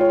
[0.00, 0.08] Please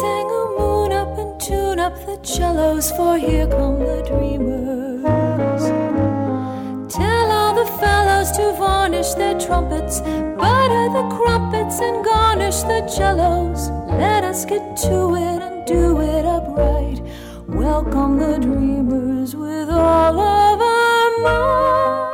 [0.00, 5.62] hang a moon up and tune up the cellos, for here come the dreamers.
[6.92, 13.70] Tell all the fellows to varnish their trumpets, butter the crumpets, and garnish the cellos.
[13.96, 17.00] Let us get to it and do it upright.
[17.46, 22.07] Welcome the dreamers with all of our might.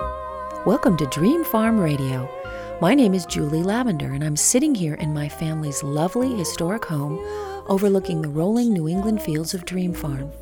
[0.67, 2.27] Welcome to Dream Farm Radio.
[2.81, 7.19] My name is Julie Lavender, and I'm sitting here in my family's lovely historic home
[7.69, 10.33] overlooking the rolling New England fields of Dream Farm.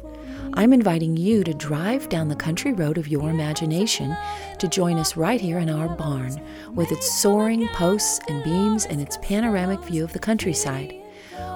[0.55, 4.17] I'm inviting you to drive down the country road of your imagination
[4.61, 6.41] to join us right here in our barn
[6.73, 10.95] with its soaring posts and beams and its panoramic view of the countryside.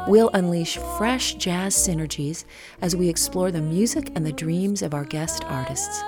[0.08, 2.45] We'll unleash fresh jazz synergies
[2.83, 6.02] as we explore the music and the dreams of our guest artists.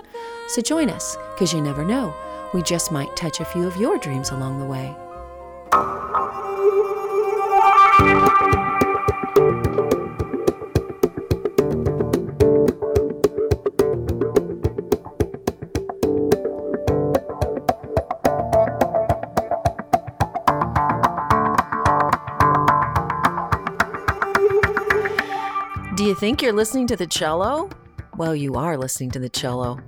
[0.48, 2.12] So join us, because you never know,
[2.52, 4.94] we just might touch a few of your dreams along the way.
[25.94, 27.68] Do you think you're listening to the cello?
[28.18, 29.78] Well, you are listening to the cello.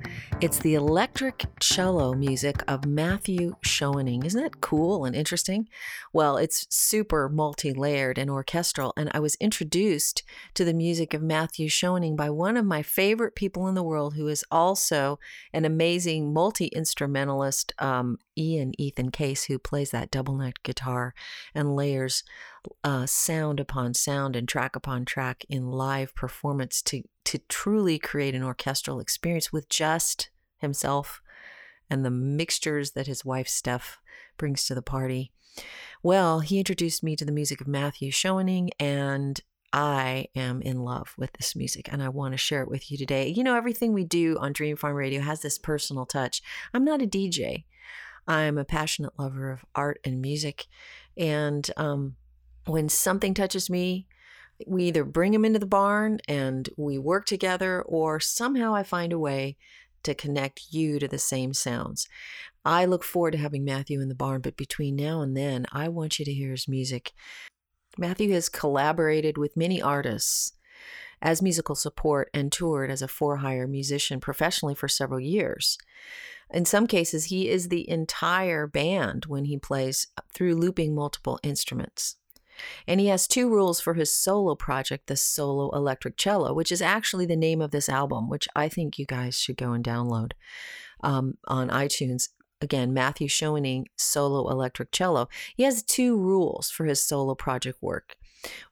[0.41, 4.25] It's the electric cello music of Matthew Schoening.
[4.25, 5.69] Isn't that cool and interesting?
[6.13, 10.23] Well, it's super multi layered and orchestral, and I was introduced
[10.55, 14.15] to the music of Matthew Schoening by one of my favorite people in the world
[14.15, 15.19] who is also
[15.53, 21.15] an amazing multi instrumentalist, um, Ian Ethan Case, who plays that double neck guitar
[21.53, 22.23] and layers
[22.85, 28.35] uh, sound upon sound and track upon track in live performance to to truly create
[28.35, 31.21] an orchestral experience with just himself
[31.89, 34.01] and the mixtures that his wife Steph
[34.37, 35.33] brings to the party.
[36.03, 39.41] Well, he introduced me to the music of Matthew Schoening, and
[39.73, 42.99] I am in love with this music and I want to share it with you
[42.99, 43.29] today.
[43.29, 46.43] You know, everything we do on Dream Farm Radio has this personal touch.
[46.75, 47.65] I'm not a DJ,
[48.27, 50.67] I'm a passionate lover of art and music.
[51.17, 52.17] And um,
[52.71, 54.07] when something touches me,
[54.67, 59.13] we either bring him into the barn and we work together, or somehow I find
[59.13, 59.57] a way
[60.03, 62.09] to connect you to the same sounds.
[62.65, 65.89] I look forward to having Matthew in the barn, but between now and then, I
[65.89, 67.13] want you to hear his music.
[67.99, 70.53] Matthew has collaborated with many artists
[71.23, 75.77] as musical support and toured as a for hire musician professionally for several years.
[76.51, 82.17] In some cases, he is the entire band when he plays through looping multiple instruments.
[82.87, 86.83] And he has two rules for his solo project, the Solo Electric Cello, which is
[86.83, 90.33] actually the name of this album, which I think you guys should go and download
[91.03, 92.29] um, on iTunes.
[92.61, 95.29] Again, Matthew Schoening, Solo Electric Cello.
[95.57, 98.17] He has two rules for his solo project work.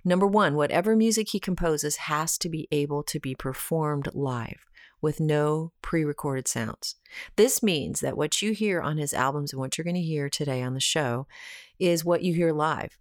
[0.05, 4.67] Number one, whatever music he composes has to be able to be performed live
[5.01, 6.97] with no pre recorded sounds.
[7.37, 10.29] This means that what you hear on his albums and what you're going to hear
[10.29, 11.27] today on the show
[11.79, 12.99] is what you hear live.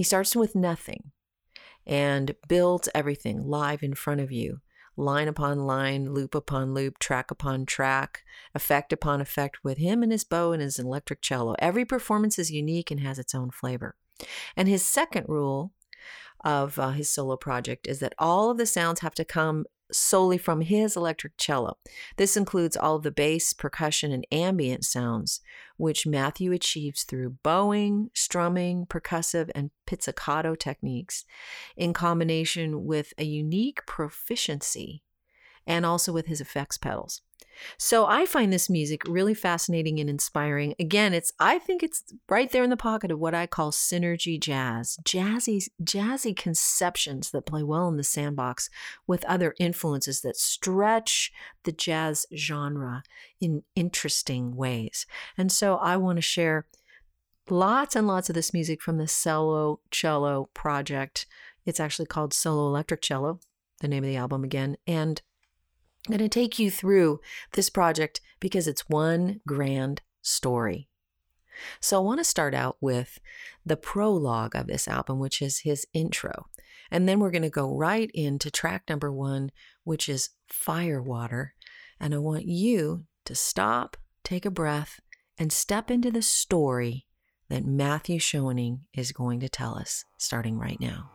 [0.00, 1.12] He starts with nothing
[1.86, 4.60] and builds everything live in front of you
[4.96, 8.22] line upon line, loop upon loop, track upon track,
[8.54, 11.54] effect upon effect with him and his bow and his electric cello.
[11.58, 13.94] Every performance is unique and has its own flavor.
[14.56, 15.74] And his second rule
[16.42, 20.38] of uh, his solo project is that all of the sounds have to come solely
[20.38, 21.76] from his electric cello.
[22.16, 25.40] This includes all of the bass, percussion, and ambient sounds,
[25.76, 31.24] which Matthew achieves through bowing, strumming, percussive, and pizzicato techniques,
[31.76, 35.02] in combination with a unique proficiency
[35.66, 37.22] and also with his effects pedals.
[37.78, 40.74] So I find this music really fascinating and inspiring.
[40.78, 44.38] Again, it's I think it's right there in the pocket of what I call synergy
[44.38, 48.70] jazz, jazzy jazzy conceptions that play well in the sandbox
[49.06, 51.32] with other influences that stretch
[51.64, 53.02] the jazz genre
[53.40, 55.06] in interesting ways.
[55.36, 56.66] And so I want to share
[57.48, 61.26] lots and lots of this music from the Solo Cello project.
[61.66, 63.40] It's actually called Solo Electric Cello,
[63.80, 65.20] the name of the album again, and
[66.06, 67.20] I'm going to take you through
[67.52, 70.88] this project because it's one grand story.
[71.78, 73.18] So, I want to start out with
[73.66, 76.46] the prologue of this album, which is his intro.
[76.90, 79.50] And then we're going to go right into track number one,
[79.84, 81.54] which is Firewater.
[82.00, 85.00] And I want you to stop, take a breath,
[85.38, 87.06] and step into the story
[87.48, 91.10] that Matthew Schoening is going to tell us starting right now.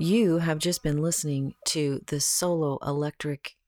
[0.00, 3.58] You have just been listening to the solo electric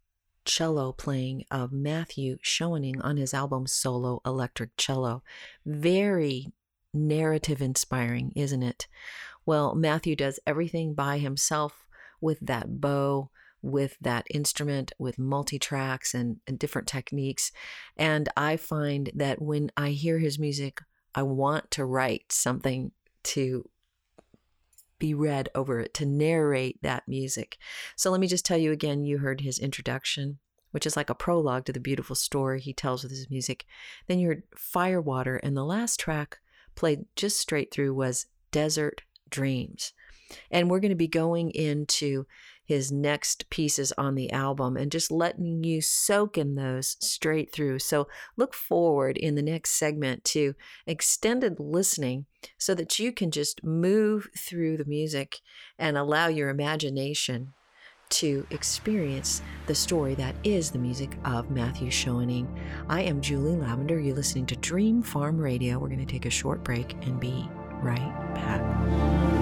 [0.47, 5.23] cello playing of Matthew Schoening on his album Solo Electric Cello.
[5.67, 6.55] Very
[6.95, 8.87] narrative inspiring, isn't it?
[9.45, 11.87] Well, Matthew does everything by himself
[12.19, 13.29] with that bow,
[13.61, 17.53] with that instrument, with multi tracks and, and different techniques.
[17.95, 20.81] And I find that when I hear his music,
[21.15, 22.93] I want to write something
[23.25, 23.69] to
[25.03, 27.59] be read over it, to narrate that music.
[27.97, 30.39] So let me just tell you again you heard his introduction,
[30.71, 33.67] which is like a prologue to the beautiful story he tells with his music.
[34.07, 36.39] Then you heard Firewater, and the last track
[36.77, 39.93] played just straight through was Desert Dreams.
[40.53, 42.25] And we're going to be going into
[42.65, 47.79] his next pieces on the album and just letting you soak in those straight through.
[47.79, 50.55] So look forward in the next segment to
[50.87, 52.27] extended listening
[52.59, 55.41] so that you can just move through the music
[55.79, 57.53] and allow your imagination
[58.13, 62.47] to experience the story that is the music of Matthew Schoening.
[62.89, 63.99] I am Julie Lavender.
[63.99, 65.79] You're listening to Dream Farm Radio.
[65.79, 67.49] We're going to take a short break and be
[67.83, 69.42] right back.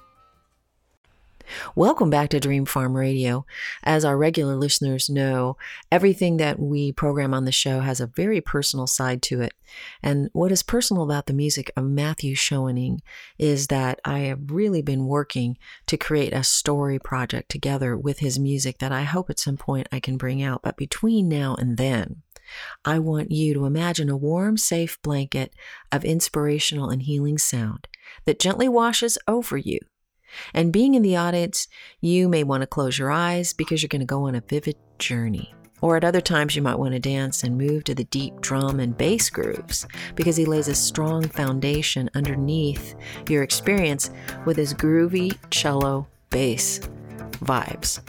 [1.75, 3.45] Welcome back to Dream Farm Radio.
[3.83, 5.57] As our regular listeners know,
[5.91, 9.53] everything that we program on the show has a very personal side to it.
[10.03, 12.99] And what is personal about the music of Matthew Schoening
[13.37, 18.37] is that I have really been working to create a story project together with his
[18.37, 20.61] music that I hope at some point I can bring out.
[20.61, 22.21] But between now and then,
[22.83, 25.53] I want you to imagine a warm, safe blanket
[25.91, 27.87] of inspirational and healing sound
[28.25, 29.79] that gently washes over you
[30.53, 31.67] and being in the audience,
[31.99, 34.75] you may want to close your eyes because you're going to go on a vivid
[34.99, 35.53] journey.
[35.81, 38.79] Or at other times, you might want to dance and move to the deep drum
[38.79, 42.93] and bass grooves because he lays a strong foundation underneath
[43.27, 44.11] your experience
[44.45, 46.79] with his groovy cello bass
[47.39, 47.99] vibes.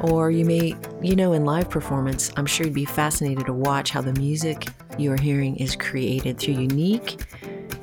[0.00, 3.90] Or you may, you know, in live performance, I'm sure you'd be fascinated to watch
[3.90, 7.26] how the music you're hearing is created through unique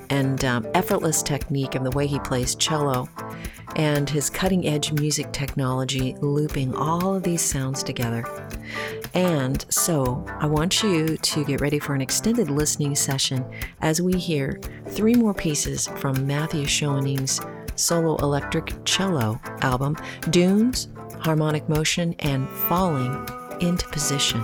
[0.10, 3.08] and um, effortless technique of the way he plays cello
[3.76, 8.26] and his cutting edge music technology looping all of these sounds together.
[9.14, 13.46] And so I want you to get ready for an extended listening session
[13.82, 17.42] as we hear three more pieces from Matthew Schoening's
[17.76, 19.98] solo electric cello album
[20.30, 23.28] Dunes, Harmonic Motion, and Falling
[23.60, 24.42] into Position.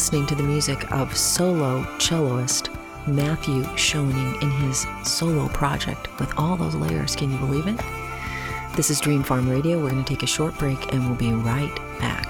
[0.00, 2.74] Listening to the music of solo celloist
[3.06, 7.14] Matthew Schoening in his solo project with all those layers.
[7.14, 7.78] Can you believe it?
[8.76, 9.78] This is Dream Farm Radio.
[9.78, 12.29] We're going to take a short break and we'll be right back.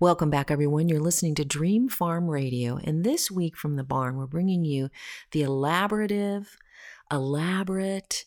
[0.00, 0.88] Welcome back, everyone.
[0.88, 4.90] You're listening to Dream Farm Radio, and this week from the barn, we're bringing you
[5.30, 6.46] the elaborative,
[7.10, 8.24] elaborate,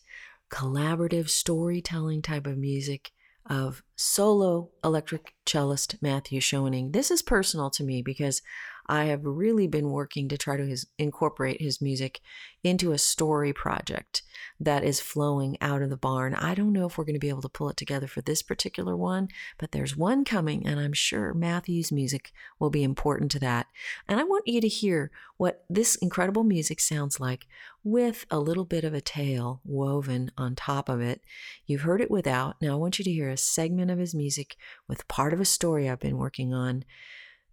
[0.50, 3.12] collaborative storytelling type of music
[3.48, 6.92] of solo electric cellist Matthew Schoening.
[6.92, 8.42] This is personal to me because
[8.88, 12.20] I have really been working to try to his, incorporate his music
[12.62, 14.22] into a story project
[14.58, 16.34] that is flowing out of the barn.
[16.34, 18.42] I don't know if we're going to be able to pull it together for this
[18.42, 19.28] particular one,
[19.58, 23.66] but there's one coming, and I'm sure Matthew's music will be important to that.
[24.08, 27.46] And I want you to hear what this incredible music sounds like
[27.84, 31.20] with a little bit of a tale woven on top of it.
[31.66, 32.56] You've heard it without.
[32.60, 34.56] Now I want you to hear a segment of his music
[34.88, 36.84] with part of a story I've been working on.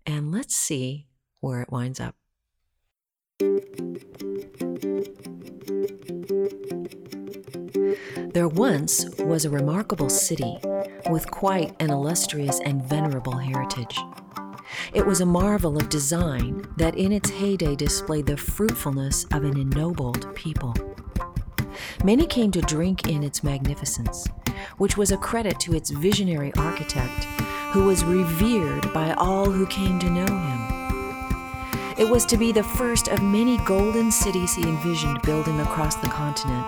[0.06, 1.08] And let's see
[1.44, 2.16] where it winds up.
[8.34, 10.58] There once was a remarkable city
[11.10, 13.98] with quite an illustrious and venerable heritage.
[14.94, 19.58] It was a marvel of design that in its heyday displayed the fruitfulness of an
[19.58, 20.74] ennobled people.
[22.06, 24.28] Many came to drink in its magnificence,
[24.78, 27.26] which was a credit to its visionary architect,
[27.74, 30.73] who was revered by all who came to know him.
[31.96, 36.08] It was to be the first of many golden cities he envisioned building across the
[36.08, 36.68] continent,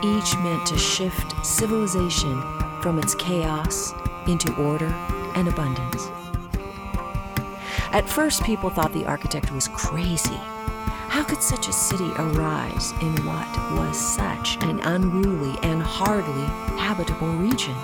[0.00, 2.40] each meant to shift civilization
[2.80, 3.94] from its chaos
[4.28, 4.86] into order
[5.34, 6.08] and abundance.
[7.90, 10.38] At first, people thought the architect was crazy.
[11.08, 16.46] How could such a city arise in what was such an unruly and hardly
[16.78, 17.74] habitable region?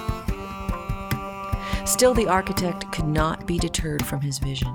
[1.85, 4.73] Still, the architect could not be deterred from his vision.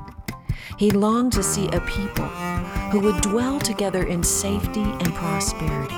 [0.77, 2.25] He longed to see a people
[2.91, 5.95] who would dwell together in safety and prosperity.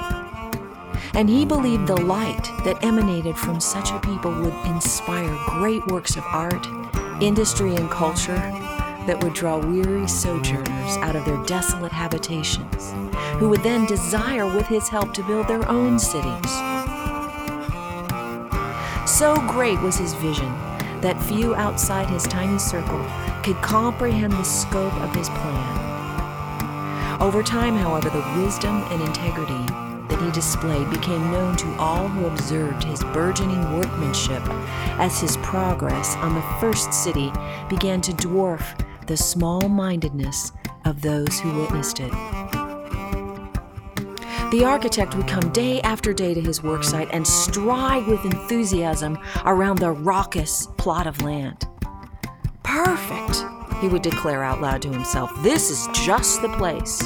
[1.14, 6.16] And he believed the light that emanated from such a people would inspire great works
[6.16, 6.68] of art,
[7.22, 8.36] industry, and culture
[9.08, 12.92] that would draw weary sojourners out of their desolate habitations,
[13.40, 16.52] who would then desire with his help to build their own cities.
[19.10, 20.54] So great was his vision
[21.02, 23.04] that few outside his tiny circle
[23.44, 27.22] could comprehend the scope of his plan.
[27.22, 29.74] Over time, however, the wisdom and integrity
[30.08, 34.44] that he displayed became known to all who observed his burgeoning workmanship
[35.00, 37.32] as his progress on the first city
[37.70, 40.52] began to dwarf the small mindedness
[40.86, 42.37] of those who witnessed it.
[44.50, 49.80] The architect would come day after day to his worksite and stride with enthusiasm around
[49.80, 51.68] the raucous plot of land.
[52.64, 53.44] Perfect,
[53.82, 55.32] he would declare out loud to himself.
[55.44, 57.06] This is just the place.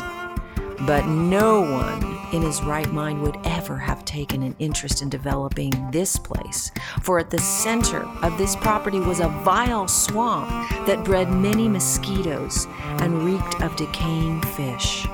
[0.81, 5.71] But no one in his right mind would ever have taken an interest in developing
[5.89, 6.71] this place,
[7.01, 10.47] for at the center of this property was a vile swamp
[10.85, 12.67] that bred many mosquitoes
[12.99, 15.07] and reeked of decaying fish.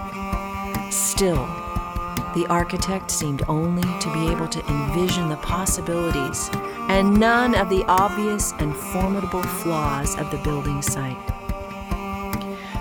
[0.89, 1.47] Still,
[2.37, 6.51] the architect seemed only to be able to envision the possibilities
[6.87, 11.17] and none of the obvious and formidable flaws of the building site.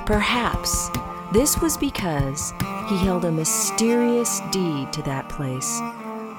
[0.04, 0.90] Perhaps
[1.32, 2.52] this was because
[2.90, 5.80] he held a mysterious deed to that place,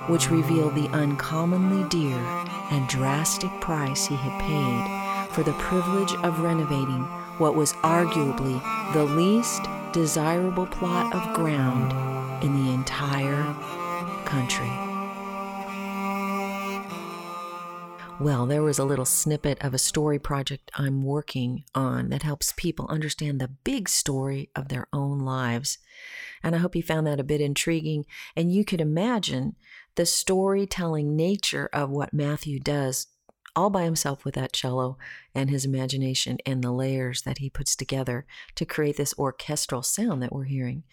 [0.05, 2.19] which revealed the uncommonly dear
[2.69, 7.01] and drastic price he had paid for the privilege of renovating
[7.39, 8.61] what was arguably
[8.93, 13.43] the least desirable plot of ground in the entire
[14.25, 14.71] country.
[18.19, 22.51] Well, there was a little snippet of a story project I'm working on that helps
[22.57, 25.77] people understand the big story of their own lives.
[26.41, 28.05] And I hope you found that a bit intriguing.
[28.35, 29.55] And you could imagine
[29.95, 33.07] the storytelling nature of what Matthew does
[33.55, 34.97] all by himself with that cello
[35.33, 38.25] and his imagination and the layers that he puts together
[38.55, 40.83] to create this orchestral sound that we're hearing.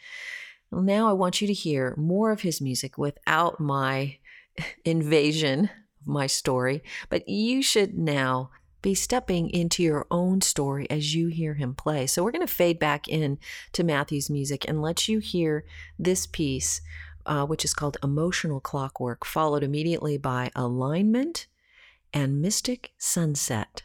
[0.70, 4.18] Well, now I want you to hear more of his music without my
[4.84, 8.50] invasion of my story, but you should now
[8.84, 12.06] be stepping into your own story as you hear him play.
[12.06, 13.38] So we're going to fade back in
[13.72, 15.64] to Matthew's music and let you hear
[15.98, 16.82] this piece,
[17.24, 21.46] uh, which is called Emotional Clockwork, followed immediately by Alignment
[22.12, 23.84] and Mystic Sunset.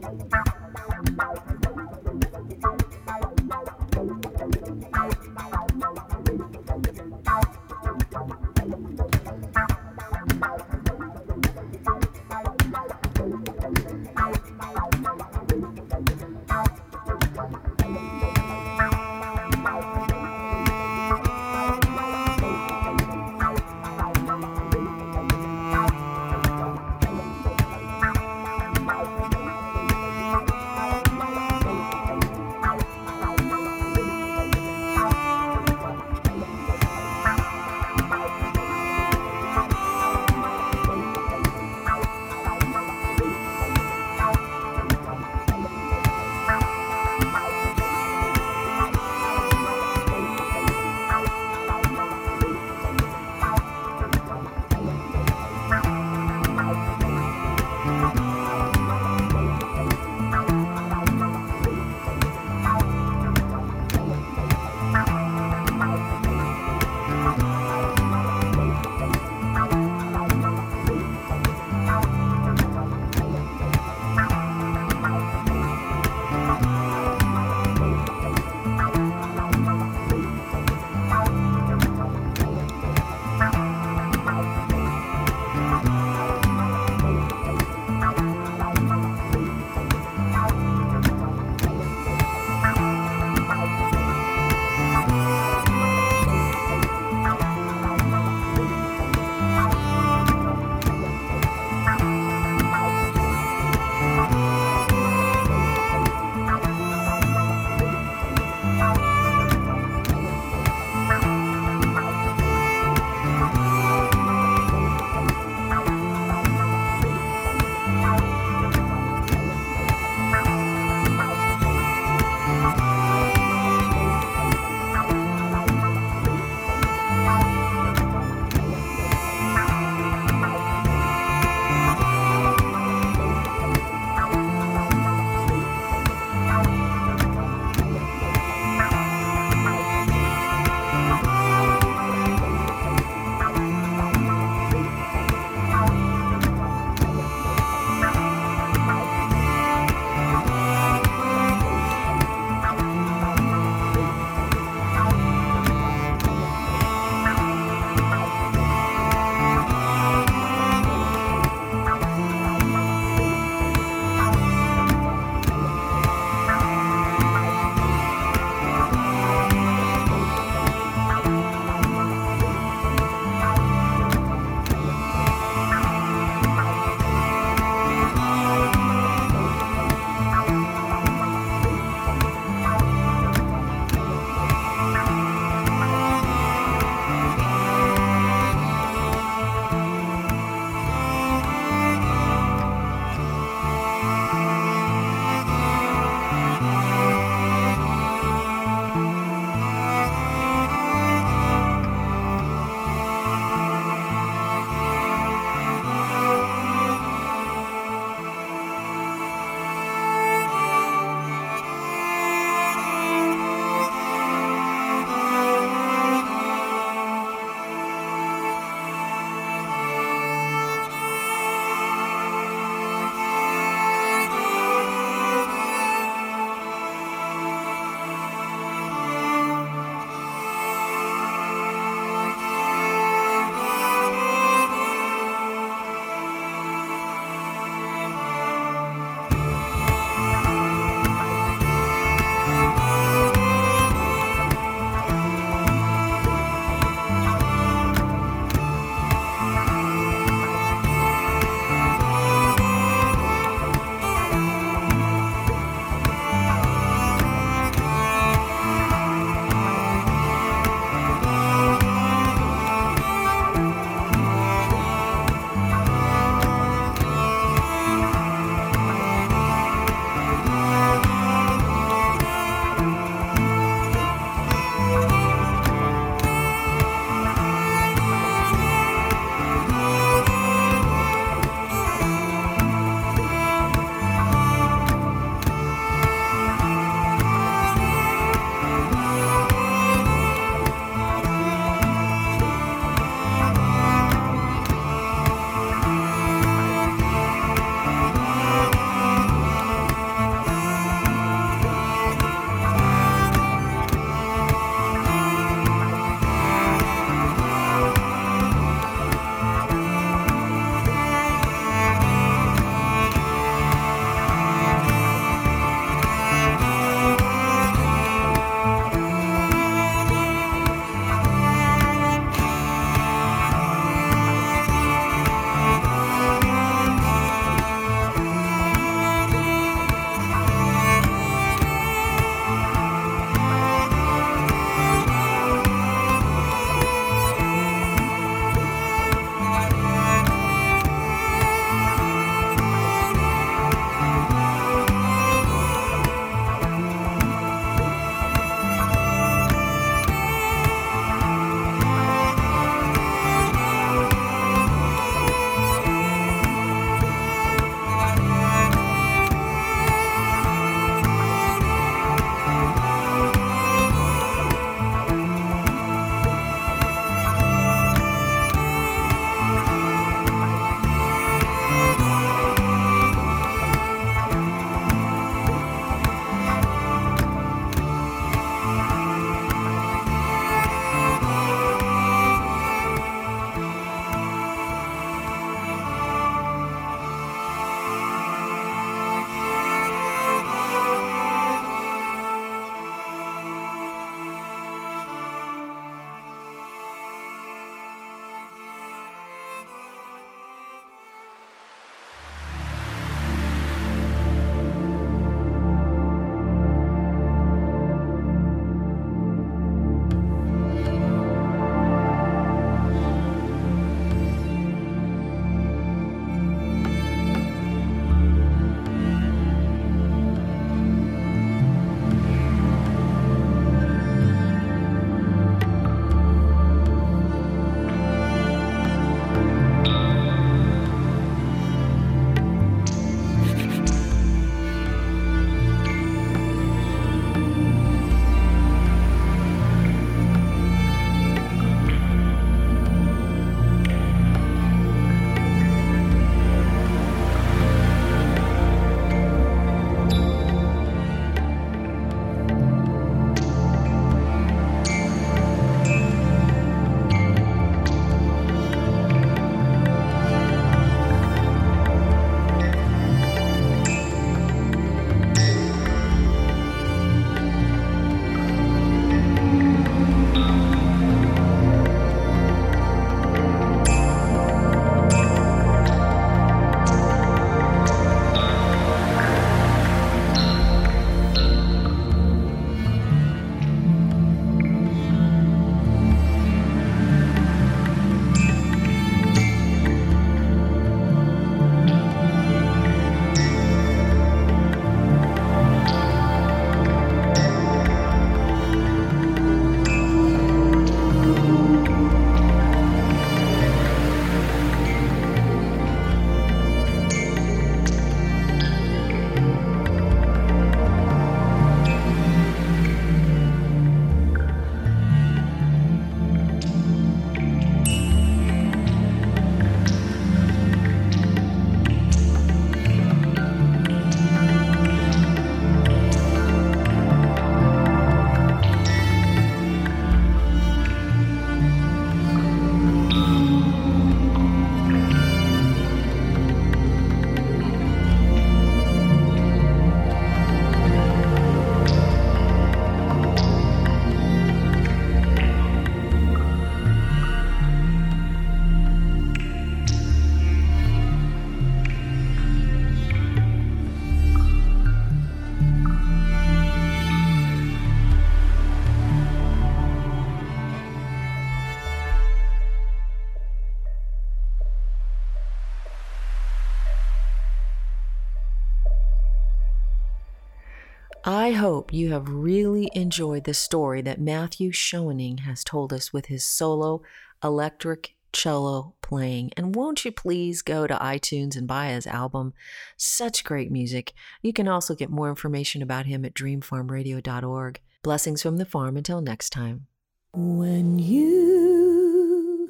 [571.51, 576.27] I hope you have really enjoyed the story that Matthew Schoening has told us with
[576.27, 577.01] his solo
[577.43, 579.51] electric cello playing.
[579.57, 582.53] And won't you please go to iTunes and buy his album?
[582.95, 584.13] Such great music.
[584.41, 587.81] You can also get more information about him at dreamfarmradio.org.
[588.01, 589.87] Blessings from the farm until next time.
[590.31, 592.69] When you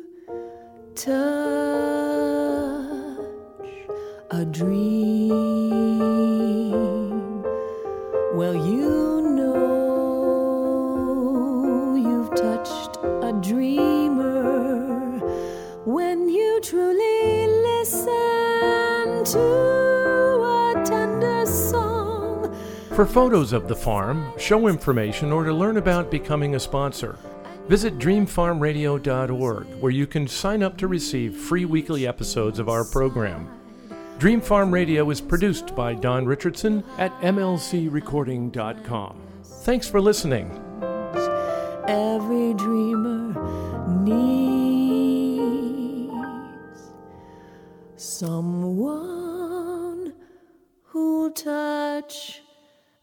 [0.95, 1.11] touch
[4.31, 5.61] a dream,
[8.41, 9.53] well, you know
[11.95, 15.19] you've touched a dreamer
[15.85, 22.51] when you truly listen to a tender song.
[22.95, 27.19] For photos of the farm, show information, or to learn about becoming a sponsor,
[27.67, 33.60] visit dreamfarmradio.org where you can sign up to receive free weekly episodes of our program.
[34.21, 39.19] Dream Farm Radio is produced by Don Richardson at mlcrecording.com.
[39.43, 40.45] Thanks for listening.
[41.87, 43.33] every dreamer
[44.03, 44.53] needs
[47.95, 49.33] someone
[50.83, 52.43] who'll touch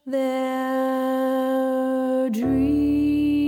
[0.05, 0.69] their
[2.29, 3.38] dreams.